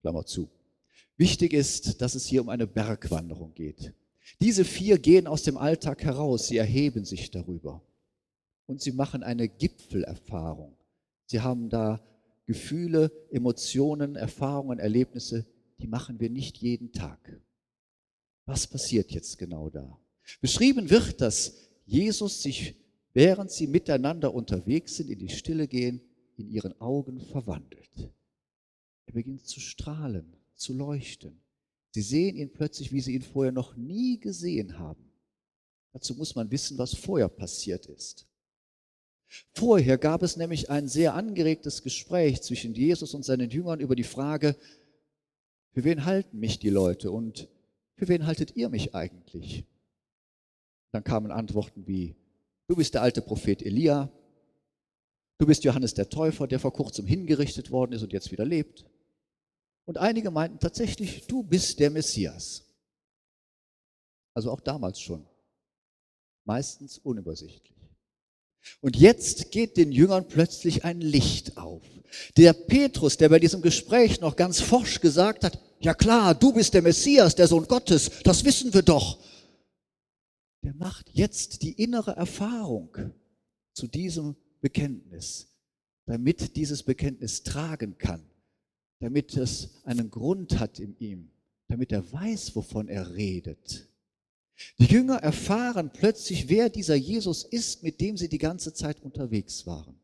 Klammer 0.00 0.26
zu. 0.26 0.50
Wichtig 1.16 1.52
ist, 1.52 2.00
dass 2.00 2.14
es 2.14 2.26
hier 2.26 2.42
um 2.42 2.48
eine 2.48 2.66
Bergwanderung 2.66 3.54
geht. 3.54 3.92
Diese 4.40 4.64
vier 4.64 4.98
gehen 4.98 5.26
aus 5.26 5.42
dem 5.42 5.56
Alltag 5.56 6.02
heraus, 6.04 6.48
sie 6.48 6.56
erheben 6.56 7.04
sich 7.04 7.30
darüber 7.30 7.82
und 8.66 8.80
sie 8.80 8.92
machen 8.92 9.22
eine 9.22 9.48
Gipfelerfahrung. 9.48 10.76
Sie 11.26 11.40
haben 11.40 11.68
da 11.68 12.00
Gefühle, 12.46 13.10
Emotionen, 13.30 14.16
Erfahrungen, 14.16 14.78
Erlebnisse, 14.78 15.46
die 15.78 15.86
machen 15.86 16.20
wir 16.20 16.30
nicht 16.30 16.58
jeden 16.58 16.92
Tag. 16.92 17.40
Was 18.46 18.66
passiert 18.66 19.10
jetzt 19.12 19.38
genau 19.38 19.70
da? 19.70 19.98
Beschrieben 20.40 20.90
wird, 20.90 21.20
dass 21.20 21.54
Jesus 21.86 22.42
sich, 22.42 22.76
während 23.12 23.50
sie 23.50 23.66
miteinander 23.66 24.34
unterwegs 24.34 24.96
sind, 24.96 25.10
in 25.10 25.18
die 25.18 25.28
Stille 25.28 25.68
gehen, 25.68 26.00
in 26.36 26.48
ihren 26.48 26.80
Augen 26.80 27.20
verwandelt. 27.20 28.10
Er 29.06 29.12
beginnt 29.12 29.46
zu 29.46 29.60
strahlen, 29.60 30.36
zu 30.54 30.74
leuchten. 30.74 31.40
Sie 31.92 32.02
sehen 32.02 32.36
ihn 32.36 32.52
plötzlich, 32.52 32.92
wie 32.92 33.00
sie 33.00 33.14
ihn 33.14 33.22
vorher 33.22 33.52
noch 33.52 33.76
nie 33.76 34.18
gesehen 34.18 34.78
haben. 34.78 35.12
Dazu 35.92 36.14
muss 36.14 36.34
man 36.34 36.50
wissen, 36.50 36.78
was 36.78 36.94
vorher 36.94 37.28
passiert 37.28 37.86
ist. 37.86 38.26
Vorher 39.54 39.98
gab 39.98 40.22
es 40.22 40.36
nämlich 40.36 40.70
ein 40.70 40.88
sehr 40.88 41.14
angeregtes 41.14 41.82
Gespräch 41.82 42.42
zwischen 42.42 42.74
Jesus 42.74 43.14
und 43.14 43.24
seinen 43.24 43.50
Jüngern 43.50 43.80
über 43.80 43.94
die 43.94 44.04
Frage, 44.04 44.56
für 45.72 45.84
wen 45.84 46.04
halten 46.04 46.38
mich 46.38 46.58
die 46.58 46.70
Leute 46.70 47.10
und 47.10 47.48
für 47.96 48.08
wen 48.08 48.26
haltet 48.26 48.56
ihr 48.56 48.68
mich 48.68 48.94
eigentlich? 48.94 49.64
Dann 50.92 51.04
kamen 51.04 51.30
Antworten 51.30 51.86
wie, 51.86 52.14
du 52.68 52.76
bist 52.76 52.94
der 52.94 53.02
alte 53.02 53.22
Prophet 53.22 53.62
Elia, 53.62 54.10
du 55.38 55.46
bist 55.46 55.64
Johannes 55.64 55.94
der 55.94 56.10
Täufer, 56.10 56.46
der 56.46 56.58
vor 56.58 56.72
kurzem 56.72 57.06
hingerichtet 57.06 57.70
worden 57.70 57.92
ist 57.92 58.02
und 58.02 58.12
jetzt 58.12 58.32
wieder 58.32 58.44
lebt. 58.44 58.84
Und 59.84 59.98
einige 59.98 60.30
meinten 60.30 60.58
tatsächlich, 60.60 61.26
du 61.26 61.42
bist 61.42 61.80
der 61.80 61.90
Messias. 61.90 62.64
Also 64.34 64.50
auch 64.50 64.60
damals 64.60 65.00
schon. 65.00 65.26
Meistens 66.44 66.98
unübersichtlich. 66.98 67.72
Und 68.80 68.96
jetzt 68.96 69.50
geht 69.50 69.76
den 69.76 69.90
Jüngern 69.90 70.28
plötzlich 70.28 70.84
ein 70.84 71.00
Licht 71.00 71.56
auf. 71.56 71.82
Der 72.36 72.52
Petrus, 72.52 73.16
der 73.16 73.28
bei 73.28 73.40
diesem 73.40 73.60
Gespräch 73.60 74.20
noch 74.20 74.36
ganz 74.36 74.60
forsch 74.60 75.00
gesagt 75.00 75.44
hat, 75.44 75.58
ja 75.80 75.94
klar, 75.94 76.34
du 76.34 76.52
bist 76.52 76.74
der 76.74 76.82
Messias, 76.82 77.34
der 77.34 77.48
Sohn 77.48 77.66
Gottes, 77.66 78.10
das 78.22 78.44
wissen 78.44 78.72
wir 78.72 78.82
doch. 78.82 79.18
Der 80.62 80.74
macht 80.74 81.10
jetzt 81.12 81.62
die 81.62 81.72
innere 81.72 82.12
Erfahrung 82.12 82.96
zu 83.72 83.88
diesem 83.88 84.36
Bekenntnis, 84.60 85.48
damit 86.06 86.54
dieses 86.54 86.84
Bekenntnis 86.84 87.42
tragen 87.42 87.98
kann 87.98 88.31
damit 89.02 89.36
es 89.36 89.82
einen 89.82 90.12
Grund 90.12 90.60
hat 90.60 90.78
in 90.78 90.96
ihm, 91.00 91.28
damit 91.66 91.90
er 91.90 92.12
weiß, 92.12 92.54
wovon 92.54 92.86
er 92.86 93.16
redet. 93.16 93.88
Die 94.78 94.84
Jünger 94.84 95.16
erfahren 95.16 95.90
plötzlich, 95.92 96.48
wer 96.48 96.70
dieser 96.70 96.94
Jesus 96.94 97.42
ist, 97.42 97.82
mit 97.82 98.00
dem 98.00 98.16
sie 98.16 98.28
die 98.28 98.38
ganze 98.38 98.72
Zeit 98.72 99.02
unterwegs 99.02 99.66
waren. 99.66 99.98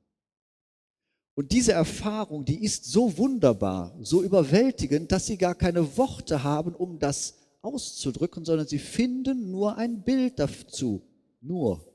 Und 1.36 1.52
diese 1.52 1.70
Erfahrung, 1.70 2.44
die 2.44 2.64
ist 2.64 2.86
so 2.86 3.16
wunderbar, 3.16 3.96
so 4.02 4.24
überwältigend, 4.24 5.12
dass 5.12 5.26
sie 5.26 5.36
gar 5.36 5.54
keine 5.54 5.96
Worte 5.96 6.42
haben, 6.42 6.74
um 6.74 6.98
das 6.98 7.36
auszudrücken, 7.62 8.44
sondern 8.44 8.66
sie 8.66 8.80
finden 8.80 9.52
nur 9.52 9.76
ein 9.76 10.02
Bild 10.02 10.40
dazu. 10.40 11.02
Nur. 11.40 11.86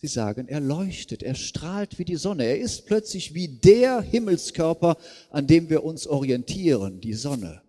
Sie 0.00 0.06
sagen, 0.06 0.48
er 0.48 0.60
leuchtet, 0.60 1.22
er 1.22 1.34
strahlt 1.34 1.98
wie 1.98 2.06
die 2.06 2.16
Sonne. 2.16 2.44
Er 2.44 2.58
ist 2.58 2.86
plötzlich 2.86 3.34
wie 3.34 3.48
der 3.48 4.00
Himmelskörper, 4.00 4.96
an 5.28 5.46
dem 5.46 5.68
wir 5.68 5.84
uns 5.84 6.06
orientieren, 6.06 7.02
die 7.02 7.12
Sonne. 7.12 7.60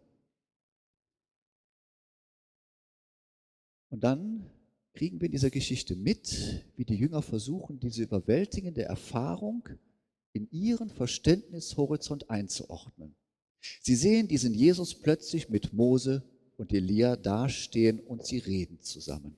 Und 3.89 4.05
dann 4.05 4.50
kriegen 4.93 5.19
wir 5.19 5.25
in 5.25 5.33
dieser 5.33 5.50
Geschichte 5.50 5.97
mit, 5.97 6.63
wie 6.77 6.85
die 6.85 6.95
Jünger 6.95 7.21
versuchen, 7.21 7.81
diese 7.81 8.03
überwältigende 8.03 8.83
Erfahrung 8.83 9.67
in 10.31 10.50
ihren 10.51 10.89
Verständnishorizont 10.89 12.29
einzuordnen. 12.29 13.13
Sie 13.81 13.95
sehen 13.95 14.29
diesen 14.29 14.53
Jesus 14.53 14.95
plötzlich 14.95 15.50
mit 15.50 15.73
Mose 15.73 16.23
und 16.55 16.71
Elia 16.71 17.17
dastehen 17.17 18.00
und 18.00 18.25
sie 18.25 18.38
reden 18.38 18.79
zusammen. 18.79 19.35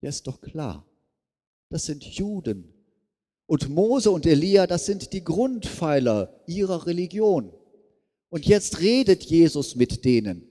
Ja, 0.00 0.08
ist 0.08 0.28
doch 0.28 0.40
klar 0.40 0.86
das 1.70 1.86
sind 1.86 2.04
Juden. 2.04 2.74
Und 3.46 3.68
Mose 3.68 4.10
und 4.10 4.26
Elia, 4.26 4.66
das 4.66 4.86
sind 4.86 5.12
die 5.12 5.24
Grundpfeiler 5.24 6.42
ihrer 6.46 6.86
Religion. 6.86 7.52
Und 8.28 8.46
jetzt 8.46 8.80
redet 8.80 9.24
Jesus 9.24 9.74
mit 9.74 10.04
denen. 10.04 10.46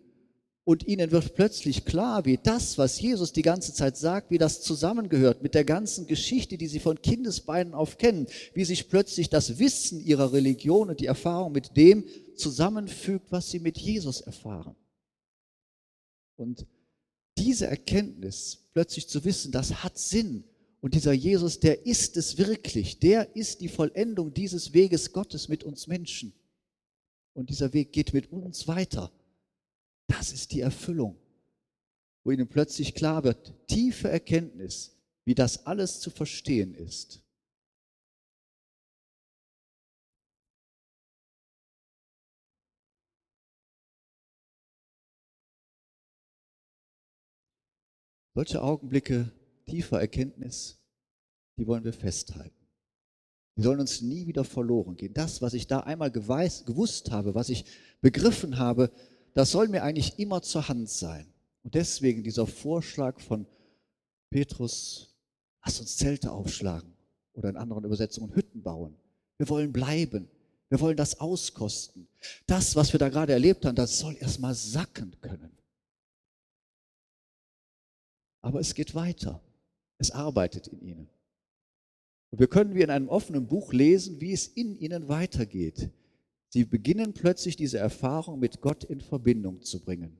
Und 0.66 0.86
ihnen 0.86 1.10
wird 1.12 1.34
plötzlich 1.34 1.86
klar, 1.86 2.26
wie 2.26 2.38
das, 2.38 2.78
was 2.78 3.00
Jesus 3.00 3.32
die 3.32 3.42
ganze 3.42 3.74
Zeit 3.74 3.98
sagt, 3.98 4.30
wie 4.30 4.38
das 4.38 4.62
zusammengehört 4.62 5.42
mit 5.42 5.56
der 5.56 5.66
ganzen 5.66 6.06
Geschichte, 6.06 6.58
die 6.58 6.68
sie 6.68 6.80
von 6.80 7.02
Kindesbeinen 7.02 7.74
auf 7.74 7.98
kennen, 7.98 8.28
wie 8.54 8.66
sich 8.66 8.88
plötzlich 8.88 9.30
das 9.30 9.58
Wissen 9.58 10.00
ihrer 10.00 10.32
Religion 10.32 10.90
und 10.90 11.00
die 11.00 11.08
Erfahrung 11.08 11.54
mit 11.54 11.76
dem 11.76 12.06
zusammenfügt, 12.36 13.32
was 13.32 13.50
sie 13.50 13.60
mit 13.60 13.78
Jesus 13.78 14.22
erfahren. 14.22 14.76
Und 16.36 16.68
diese 17.38 17.66
Erkenntnis, 17.66 18.70
plötzlich 18.74 19.08
zu 19.10 19.24
wissen, 19.24 19.52
das 19.52 19.84
hat 19.84 19.98
Sinn, 19.98 20.44
und 20.82 20.94
dieser 20.94 21.12
Jesus, 21.12 21.60
der 21.60 21.86
ist 21.86 22.16
es 22.16 22.38
wirklich. 22.38 23.00
Der 23.00 23.36
ist 23.36 23.60
die 23.60 23.68
Vollendung 23.68 24.34
dieses 24.34 24.74
Weges 24.74 25.12
Gottes 25.12 25.50
mit 25.50 25.64
uns 25.64 25.88
Menschen. 25.88 26.34
Und 27.34 27.50
dieser 27.50 27.74
Weg 27.74 27.92
geht 27.92 28.14
mit 28.14 28.32
uns 28.32 28.68
weiter. 28.68 29.12
Das 30.08 30.32
ist 30.32 30.52
die 30.54 30.62
Erfüllung, 30.62 31.18
wo 32.24 32.32
ihnen 32.32 32.48
plötzlich 32.48 32.96
klar 32.96 33.24
wird, 33.24 33.54
tiefe 33.68 34.10
Erkenntnis, 34.10 34.96
wie 35.26 35.36
das 35.36 35.66
alles 35.66 36.00
zu 36.00 36.10
verstehen 36.10 36.74
ist. 36.74 37.22
Solche 48.34 48.62
Augenblicke 48.62 49.34
tiefer 49.70 50.00
Erkenntnis, 50.00 50.80
die 51.58 51.68
wollen 51.68 51.84
wir 51.84 51.94
festhalten. 51.94 52.56
Die 53.58 53.62
sollen 53.62 53.80
uns 53.80 54.02
nie 54.02 54.26
wieder 54.26 54.46
verloren 54.46 54.96
gehen. 54.96 55.14
Das, 55.14 55.42
was 55.42 55.54
ich 55.54 55.68
da 55.68 55.82
einmal 55.82 56.12
geweiß, 56.12 56.66
gewusst 56.66 57.12
habe, 57.12 57.36
was 57.36 57.50
ich 57.50 57.66
begriffen 58.02 58.58
habe, 58.58 58.92
das 59.34 59.52
soll 59.52 59.68
mir 59.68 59.84
eigentlich 59.84 60.18
immer 60.18 60.42
zur 60.42 60.68
Hand 60.70 60.90
sein. 60.90 61.32
Und 61.64 61.76
deswegen 61.76 62.24
dieser 62.24 62.48
Vorschlag 62.48 63.20
von 63.20 63.46
Petrus, 64.30 65.16
lass 65.66 65.80
uns 65.80 65.98
Zelte 65.98 66.32
aufschlagen 66.32 66.94
oder 67.34 67.50
in 67.50 67.58
anderen 67.58 67.84
Übersetzungen 67.84 68.34
Hütten 68.34 68.64
bauen. 68.64 68.96
Wir 69.38 69.50
wollen 69.50 69.74
bleiben. 69.74 70.30
Wir 70.70 70.80
wollen 70.80 70.98
das 70.98 71.20
auskosten. 71.20 72.08
Das, 72.46 72.76
was 72.76 72.94
wir 72.94 73.00
da 73.00 73.10
gerade 73.10 73.34
erlebt 73.34 73.66
haben, 73.66 73.76
das 73.76 74.00
soll 74.00 74.16
erstmal 74.16 74.54
sacken 74.54 75.20
können. 75.20 75.52
Aber 78.42 78.60
es 78.60 78.74
geht 78.74 78.96
weiter. 78.96 79.42
Es 80.00 80.12
arbeitet 80.12 80.68
in 80.68 80.82
ihnen. 80.82 81.10
Und 82.32 82.40
wir 82.40 82.48
können 82.48 82.74
wie 82.74 82.82
in 82.82 82.90
einem 82.90 83.10
offenen 83.10 83.48
Buch 83.48 83.74
lesen, 83.74 84.20
wie 84.22 84.34
es 84.34 84.48
in 84.48 84.78
ihnen 84.80 85.08
weitergeht. 85.08 85.92
Sie 86.50 86.66
beginnen 86.66 87.14
plötzlich 87.14 87.56
diese 87.56 87.78
Erfahrung 87.78 88.40
mit 88.40 88.62
Gott 88.62 88.84
in 88.84 89.02
Verbindung 89.02 89.62
zu 89.62 89.82
bringen. 89.82 90.18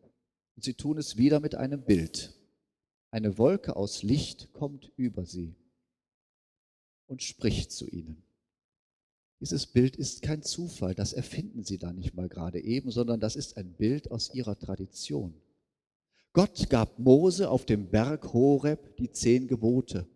Und 0.56 0.64
sie 0.64 0.74
tun 0.74 0.98
es 0.98 1.18
wieder 1.18 1.40
mit 1.40 1.56
einem 1.56 1.84
Bild. 1.84 2.36
Eine 3.10 3.38
Wolke 3.38 3.76
aus 3.76 4.04
Licht 4.04 4.54
kommt 4.54 4.92
über 4.96 5.26
sie 5.26 5.56
und 7.08 7.24
spricht 7.24 7.72
zu 7.72 7.88
ihnen. 7.88 8.22
Dieses 9.40 9.66
Bild 9.66 9.96
ist 9.96 10.22
kein 10.22 10.44
Zufall, 10.44 10.94
das 10.94 11.14
erfinden 11.14 11.64
sie 11.64 11.78
da 11.78 11.94
nicht 11.94 12.14
mal 12.14 12.28
gerade 12.28 12.62
eben, 12.62 12.92
sondern 12.92 13.20
das 13.20 13.36
ist 13.36 13.56
ein 13.56 13.74
Bild 13.74 14.12
aus 14.12 14.34
ihrer 14.34 14.60
Tradition. 14.60 15.34
Gott 16.34 16.70
gab 16.70 17.00
Mose 17.00 17.50
auf 17.50 17.66
dem 17.66 17.90
Berg 17.90 18.34
Horeb 18.34 18.96
die 18.98 19.12
zehn 19.12 19.48
Gebote. 19.48 20.08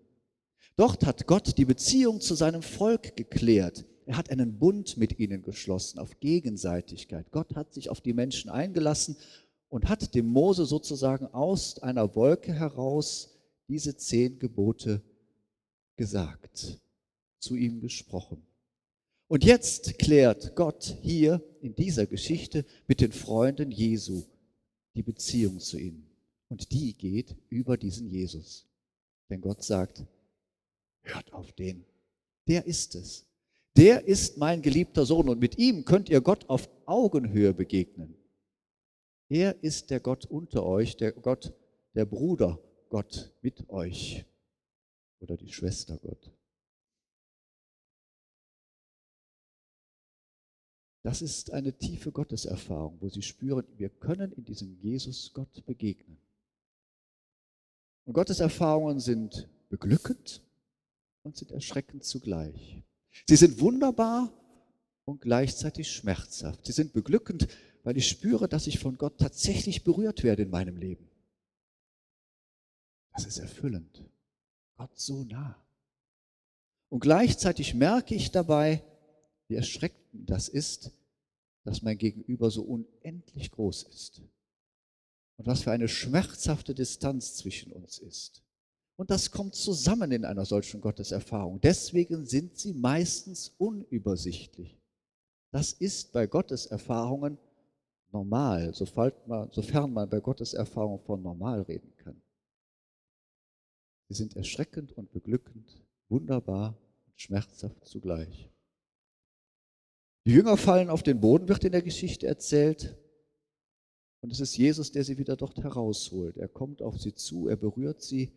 Dort 0.76 1.06
hat 1.06 1.28
Gott 1.28 1.58
die 1.58 1.66
Beziehung 1.66 2.22
zu 2.22 2.36
seinem 2.36 2.62
Volk 2.62 3.16
geklärt. 3.16 3.86
Er 4.06 4.18
hat 4.18 4.30
einen 4.30 4.60
Bund 4.60 4.98
mit 4.98 5.20
ihnen 5.20 5.44
geschlossen 5.44 6.00
auf 6.00 6.20
Gegenseitigkeit. 6.20 7.32
Gott 7.32 7.56
hat 7.56 7.74
sich 7.74 7.90
auf 7.90 8.02
die 8.02 8.14
Menschen 8.14 8.50
eingelassen 8.50 9.18
und 9.70 9.90
hat 9.90 10.14
dem 10.14 10.28
Mose 10.28 10.66
sozusagen 10.66 11.28
aus 11.28 11.80
einer 11.80 12.16
Wolke 12.16 12.54
heraus 12.54 13.30
diese 13.68 13.96
zehn 13.98 14.40
Gebote 14.40 15.02
gesagt, 15.96 16.80
zu 17.40 17.56
ihm 17.56 17.82
gesprochen. 17.82 18.46
Und 19.28 19.44
jetzt 19.44 19.98
klärt 19.98 20.56
Gott 20.56 20.98
hier 21.02 21.42
in 21.62 21.76
dieser 21.76 22.06
Geschichte 22.06 22.66
mit 22.88 23.02
den 23.02 23.12
Freunden 23.12 23.72
Jesu 23.72 24.26
die 24.96 25.04
Beziehung 25.04 25.60
zu 25.60 25.78
ihnen. 25.78 26.10
Und 26.50 26.72
die 26.72 26.94
geht 26.94 27.36
über 27.50 27.78
diesen 27.78 28.08
Jesus. 28.08 28.68
Denn 29.30 29.42
Gott 29.42 29.64
sagt, 29.64 30.06
hört 31.02 31.34
auf 31.34 31.52
den. 31.54 31.86
Der 32.48 32.66
ist 32.66 32.96
es. 32.96 33.26
Der 33.76 34.06
ist 34.06 34.38
mein 34.38 34.62
geliebter 34.62 35.06
Sohn 35.06 35.30
und 35.30 35.40
mit 35.40 35.58
ihm 35.58 35.84
könnt 35.86 36.10
ihr 36.10 36.22
Gott 36.22 36.48
auf 36.48 36.70
Augenhöhe 36.86 37.54
begegnen. 37.54 38.16
Er 39.30 39.64
ist 39.64 39.90
der 39.90 40.00
Gott 40.00 40.26
unter 40.26 40.64
euch, 40.64 40.96
der 40.96 41.12
Gott, 41.12 41.54
der 41.96 42.06
Bruder 42.06 42.60
Gott 42.90 43.32
mit 43.42 43.68
euch 43.70 44.26
oder 45.20 45.38
die 45.38 45.52
Schwester 45.52 45.98
Gott. 45.98 46.33
Das 51.04 51.22
ist 51.22 51.52
eine 51.52 51.78
tiefe 51.78 52.12
Gotteserfahrung, 52.12 52.98
wo 53.02 53.10
sie 53.10 53.22
spüren, 53.22 53.66
wir 53.78 53.90
können 53.90 54.32
in 54.32 54.46
diesem 54.46 54.80
Jesus 54.82 55.34
Gott 55.34 55.66
begegnen. 55.66 56.18
Und 58.06 58.14
Gottes 58.14 58.40
Erfahrungen 58.40 59.02
sind 59.02 59.50
beglückend 59.70 60.42
und 61.24 61.36
sind 61.36 61.52
erschreckend 61.52 62.06
zugleich. 62.06 62.82
Sie 63.28 63.36
sind 63.36 63.60
wunderbar 63.60 64.32
und 65.06 65.22
gleichzeitig 65.22 65.92
schmerzhaft. 65.92 66.66
Sie 66.66 66.72
sind 66.72 66.94
beglückend, 66.94 67.48
weil 67.84 67.98
ich 67.98 68.08
spüre, 68.08 68.48
dass 68.48 68.68
ich 68.68 68.80
von 68.80 68.98
Gott 68.98 69.18
tatsächlich 69.18 69.84
berührt 69.84 70.24
werde 70.24 70.44
in 70.44 70.50
meinem 70.50 70.78
Leben. 70.78 71.10
Das 73.14 73.26
ist 73.26 73.40
erfüllend. 73.40 74.04
Gott 74.78 74.98
so 74.98 75.26
nah. 75.26 75.62
Und 76.90 77.02
gleichzeitig 77.02 77.74
merke 77.74 78.16
ich 78.16 78.32
dabei, 78.32 78.84
wie 79.48 79.56
erschreckend 79.56 80.30
das 80.30 80.48
ist, 80.50 80.92
dass 81.64 81.82
mein 81.82 81.98
Gegenüber 81.98 82.52
so 82.52 82.64
unendlich 82.64 83.52
groß 83.52 83.84
ist. 83.84 84.22
Und 85.38 85.48
was 85.48 85.64
für 85.64 85.72
eine 85.72 85.88
schmerzhafte 85.88 86.76
Distanz 86.76 87.36
zwischen 87.36 87.72
uns 87.72 87.98
ist. 87.98 88.44
Und 88.96 89.10
das 89.10 89.32
kommt 89.32 89.56
zusammen 89.56 90.12
in 90.12 90.26
einer 90.26 90.46
solchen 90.46 90.80
Gotteserfahrung. 90.80 91.60
Deswegen 91.62 92.26
sind 92.26 92.58
sie 92.58 92.74
meistens 92.74 93.50
unübersichtlich. 93.58 94.78
Das 95.52 95.74
ist 95.74 96.12
bei 96.12 96.28
Gotteserfahrungen 96.28 97.38
normal, 98.12 98.74
sofern 98.74 99.94
man 99.94 100.10
bei 100.10 100.20
Gotteserfahrung 100.20 101.00
von 101.00 101.22
normal 101.24 101.62
reden 101.62 101.96
kann. 101.98 102.22
Sie 104.10 104.16
sind 104.16 104.36
erschreckend 104.36 104.92
und 104.92 105.12
beglückend, 105.12 105.84
wunderbar 106.10 106.78
und 107.08 107.20
schmerzhaft 107.20 107.86
zugleich. 107.86 108.53
Die 110.26 110.32
Jünger 110.32 110.56
fallen 110.56 110.90
auf 110.90 111.04
den 111.04 111.20
Boden, 111.20 111.50
wird 111.50 111.66
in 111.66 111.74
der 111.74 111.82
Geschichte 111.82 112.28
erzählt. 112.28 112.98
Und 114.22 114.32
es 114.32 114.40
ist 114.40 114.56
Jesus, 114.56 114.92
der 114.92 115.04
sie 115.04 115.18
wieder 115.18 115.36
dort 115.36 115.58
herausholt. 115.62 116.38
Er 116.38 116.48
kommt 116.48 116.82
auf 116.82 116.98
sie 116.98 117.14
zu, 117.14 117.50
er 117.50 117.58
berührt 117.58 118.02
sie, 118.02 118.32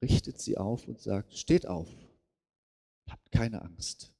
richtet 0.00 0.40
sie 0.40 0.56
auf 0.56 0.86
und 0.86 1.00
sagt, 1.00 1.36
steht 1.36 1.66
auf, 1.66 1.88
habt 3.08 3.32
keine 3.32 3.62
Angst. 3.62 4.12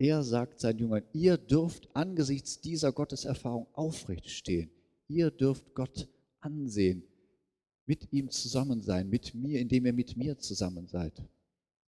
Er 0.00 0.24
sagt 0.24 0.58
seinen 0.60 0.78
Jüngern, 0.78 1.04
ihr 1.12 1.36
dürft 1.36 1.94
angesichts 1.94 2.60
dieser 2.60 2.92
Gotteserfahrung 2.92 3.68
aufrecht 3.74 4.28
stehen. 4.30 4.70
Ihr 5.06 5.30
dürft 5.30 5.74
Gott 5.74 6.08
ansehen, 6.40 7.04
mit 7.86 8.12
ihm 8.12 8.30
zusammen 8.30 8.82
sein, 8.82 9.08
mit 9.08 9.34
mir, 9.34 9.60
indem 9.60 9.86
ihr 9.86 9.92
mit 9.92 10.16
mir 10.16 10.38
zusammen 10.38 10.88
seid. 10.88 11.22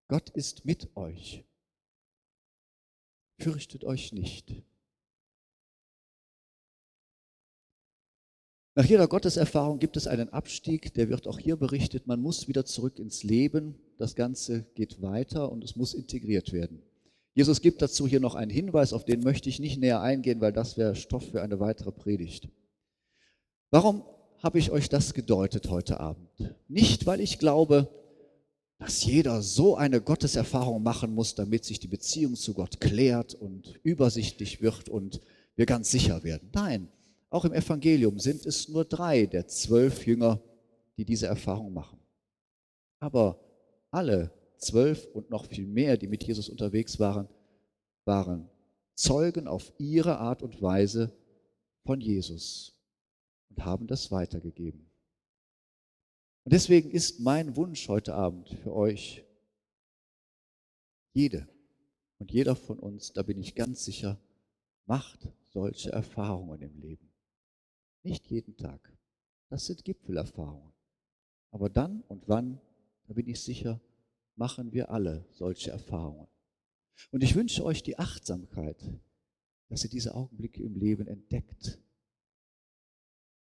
Gott 0.07 0.29
ist 0.29 0.63
mit 0.65 0.95
euch 0.95 1.43
fürchtet 3.39 3.83
euch 3.83 4.13
nicht. 4.13 4.53
Nach 8.75 8.85
jeder 8.85 9.07
Gotteserfahrung 9.07 9.79
gibt 9.79 9.97
es 9.97 10.07
einen 10.07 10.29
Abstieg, 10.29 10.93
der 10.93 11.09
wird 11.09 11.27
auch 11.27 11.39
hier 11.39 11.57
berichtet. 11.57 12.07
Man 12.07 12.21
muss 12.21 12.47
wieder 12.47 12.65
zurück 12.65 12.99
ins 12.99 13.23
Leben. 13.23 13.75
Das 13.97 14.15
Ganze 14.15 14.63
geht 14.75 15.01
weiter 15.01 15.51
und 15.51 15.63
es 15.63 15.75
muss 15.75 15.93
integriert 15.93 16.53
werden. 16.53 16.81
Jesus 17.33 17.61
gibt 17.61 17.81
dazu 17.81 18.07
hier 18.07 18.19
noch 18.19 18.35
einen 18.35 18.51
Hinweis, 18.51 18.93
auf 18.93 19.05
den 19.05 19.21
möchte 19.21 19.49
ich 19.49 19.59
nicht 19.59 19.79
näher 19.79 20.01
eingehen, 20.01 20.41
weil 20.41 20.53
das 20.53 20.77
wäre 20.77 20.95
Stoff 20.95 21.29
für 21.29 21.41
eine 21.41 21.59
weitere 21.59 21.91
Predigt. 21.91 22.49
Warum 23.69 24.03
habe 24.37 24.59
ich 24.59 24.71
euch 24.71 24.89
das 24.89 25.13
gedeutet 25.13 25.69
heute 25.69 25.99
Abend? 25.99 26.29
Nicht, 26.67 27.05
weil 27.05 27.19
ich 27.19 27.39
glaube, 27.39 27.89
dass 28.79 29.03
jeder 29.03 29.41
so 29.41 29.75
eine 29.75 30.01
Gotteserfahrung 30.01 30.81
machen 30.81 31.13
muss, 31.13 31.35
damit 31.35 31.65
sich 31.65 31.79
die 31.79 31.87
Beziehung 31.87 32.35
zu 32.35 32.53
Gott 32.53 32.79
klärt 32.79 33.35
und 33.35 33.77
übersichtlich 33.83 34.61
wird 34.61 34.87
und 34.87 35.19
wir 35.55 35.65
ganz 35.65 35.91
sicher 35.91 36.23
werden. 36.23 36.49
Nein, 36.53 36.87
auch 37.29 37.43
im 37.43 37.53
Evangelium 37.53 38.17
sind 38.19 38.45
es 38.45 38.69
nur 38.69 38.85
drei 38.85 39.25
der 39.25 39.47
zwölf 39.47 40.07
Jünger, 40.07 40.41
die 40.97 41.03
diese 41.03 41.27
Erfahrung 41.27 41.73
machen. 41.73 41.99
Aber 42.99 43.39
alle 43.91 44.31
zwölf 44.57 45.05
und 45.13 45.29
noch 45.29 45.45
viel 45.45 45.67
mehr, 45.67 45.97
die 45.97 46.07
mit 46.07 46.23
Jesus 46.23 46.47
unterwegs 46.47 46.99
waren, 46.99 47.27
waren 48.05 48.49
Zeugen 48.95 49.47
auf 49.47 49.73
ihre 49.77 50.19
Art 50.19 50.41
und 50.41 50.61
Weise 50.61 51.13
von 51.85 51.99
Jesus 51.99 52.73
und 53.49 53.63
haben 53.63 53.87
das 53.87 54.09
weitergegeben. 54.11 54.88
Und 56.43 56.53
deswegen 56.53 56.91
ist 56.91 57.19
mein 57.19 57.55
Wunsch 57.55 57.87
heute 57.87 58.15
Abend 58.15 58.49
für 58.63 58.73
euch, 58.73 59.25
jede 61.13 61.47
und 62.17 62.31
jeder 62.31 62.55
von 62.55 62.79
uns, 62.79 63.13
da 63.13 63.23
bin 63.23 63.39
ich 63.39 63.55
ganz 63.55 63.83
sicher, 63.85 64.19
macht 64.85 65.27
solche 65.47 65.91
Erfahrungen 65.91 66.61
im 66.61 66.77
Leben. 66.79 67.11
Nicht 68.03 68.27
jeden 68.27 68.55
Tag. 68.57 68.93
Das 69.49 69.65
sind 69.65 69.83
Gipfelerfahrungen. 69.83 70.73
Aber 71.51 71.69
dann 71.69 72.01
und 72.07 72.27
wann, 72.27 72.61
da 73.07 73.13
bin 73.13 73.27
ich 73.27 73.41
sicher, 73.41 73.81
machen 74.35 74.71
wir 74.71 74.91
alle 74.91 75.25
solche 75.31 75.71
Erfahrungen. 75.71 76.27
Und 77.11 77.23
ich 77.23 77.35
wünsche 77.35 77.63
euch 77.63 77.83
die 77.83 77.97
Achtsamkeit, 77.97 78.83
dass 79.69 79.83
ihr 79.83 79.89
diese 79.89 80.15
Augenblicke 80.15 80.63
im 80.63 80.75
Leben 80.75 81.07
entdeckt. 81.07 81.79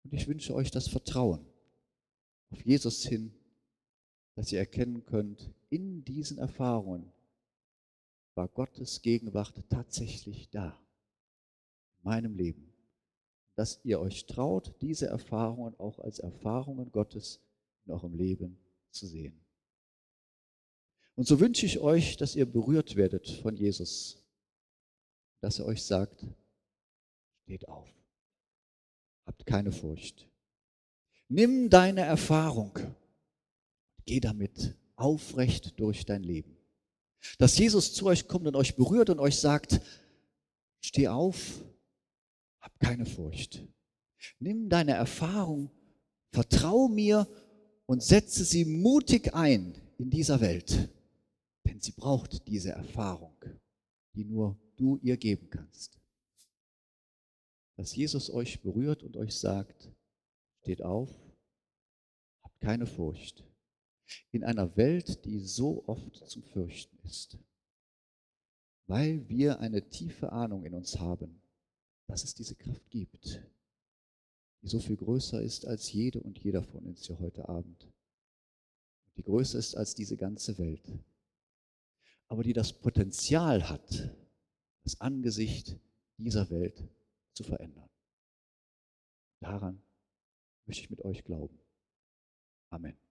Und 0.05 0.13
ich 0.13 0.29
wünsche 0.29 0.55
euch 0.55 0.71
das 0.71 0.89
Vertrauen, 0.89 1.47
auf 2.57 2.65
Jesus 2.65 3.05
hin, 3.05 3.33
dass 4.35 4.53
ihr 4.53 4.59
erkennen 4.59 5.05
könnt, 5.05 5.51
in 5.69 6.05
diesen 6.05 6.39
Erfahrungen 6.39 7.13
war 8.35 8.49
Gottes 8.49 9.03
Gegenwart 9.03 9.63
tatsächlich 9.69 10.51
da, 10.51 10.79
in 11.99 12.05
meinem 12.05 12.35
Leben. 12.35 12.73
Dass 13.55 13.81
ihr 13.85 14.01
euch 14.01 14.27
traut, 14.27 14.75
diese 14.83 15.07
Erfahrungen 15.07 15.75
auch 15.79 15.99
als 15.99 16.19
Erfahrungen 16.19 16.93
Gottes 16.93 17.41
in 17.87 17.93
eurem 17.93 18.15
Leben 18.15 18.59
zu 18.91 19.07
sehen. 19.07 19.41
Und 21.15 21.27
so 21.27 21.41
wünsche 21.41 21.65
ich 21.65 21.79
euch, 21.79 22.19
dass 22.19 22.37
ihr 22.37 22.45
berührt 22.45 22.97
werdet 22.97 23.29
von 23.29 23.57
Jesus, 23.57 24.23
dass 25.41 25.59
er 25.59 25.67
euch 25.67 25.83
sagt, 25.83 26.27
steht 27.45 27.69
auf, 27.69 27.89
habt 29.25 29.47
keine 29.47 29.73
Furcht. 29.73 30.29
Nimm 31.29 31.71
deine 31.71 32.03
Erfahrung, 32.03 32.79
geh 34.05 34.21
damit 34.21 34.77
aufrecht 34.95 35.79
durch 35.79 36.05
dein 36.05 36.23
Leben. 36.23 36.57
Dass 37.39 37.59
Jesus 37.59 37.93
zu 37.95 38.07
euch 38.07 38.29
kommt 38.29 38.47
und 38.47 38.55
euch 38.55 38.77
berührt 38.77 39.11
und 39.11 39.19
euch 39.19 39.39
sagt, 39.39 39.81
steh 40.81 41.09
auf, 41.09 41.65
hab 42.61 42.79
keine 42.79 43.07
Furcht. 43.07 43.67
Nimm 44.39 44.69
deine 44.69 44.93
Erfahrung, 44.93 45.71
vertrau 46.31 46.89
mir 46.89 47.29
und 47.87 48.03
setze 48.03 48.45
sie 48.45 48.65
mutig 48.65 49.35
ein 49.35 49.75
in 49.99 50.11
dieser 50.11 50.41
Welt. 50.41 50.91
Denn 51.65 51.81
sie 51.81 51.93
braucht 51.93 52.47
diese 52.47 52.71
Erfahrung, 52.71 53.37
die 54.15 54.25
nur 54.25 54.57
du 54.77 54.99
ihr 55.03 55.17
geben 55.17 55.51
kannst. 55.51 55.99
Dass 57.77 57.95
Jesus 57.95 58.31
euch 58.31 58.63
berührt 58.63 59.03
und 59.03 59.17
euch 59.17 59.37
sagt, 59.37 59.91
Steht 60.67 60.83
auf, 60.83 61.09
habt 62.43 62.61
keine 62.61 62.87
Furcht. 62.87 63.45
In 64.33 64.43
einer 64.43 64.77
Welt, 64.77 65.25
die 65.25 65.39
so 65.39 65.87
oft 65.87 66.29
zum 66.29 66.43
Fürchten 66.43 66.99
ist. 67.07 67.39
Weil 68.89 69.29
wir 69.29 69.61
eine 69.61 69.89
tiefe 69.91 70.33
Ahnung 70.33 70.65
in 70.65 70.75
uns 70.75 70.99
haben, 70.99 71.41
dass 72.09 72.25
es 72.25 72.35
diese 72.35 72.57
Kraft 72.57 72.91
gibt, 72.91 73.41
die 74.61 74.67
so 74.67 74.81
viel 74.81 74.97
größer 74.97 75.41
ist 75.41 75.67
als 75.67 75.93
jede 75.93 76.21
und 76.21 76.41
jeder 76.41 76.65
von 76.65 76.85
uns 76.85 77.07
hier 77.07 77.21
heute 77.21 77.49
Abend. 77.49 77.89
die 79.17 79.23
größer 79.23 79.61
ist 79.61 79.77
als 79.77 79.95
diese 79.95 80.17
ganze 80.17 80.59
Welt, 80.59 80.99
aber 82.27 82.43
die 82.43 82.55
das 82.55 82.73
Potenzial 82.73 83.69
hat, 83.69 84.11
das 84.83 85.01
Angesicht 85.01 85.79
dieser 86.17 86.51
Welt 86.51 86.83
zu 87.35 87.45
verändern. 87.45 87.89
Daran 89.39 89.86
möchte 90.67 90.83
ich 90.83 90.91
mit 90.91 91.05
euch 91.05 91.25
glauben. 91.25 91.59
Amen. 92.71 93.06